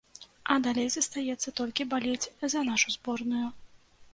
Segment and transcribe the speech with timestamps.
[0.53, 3.45] А далей застаецца толькі балець за нашу зборную.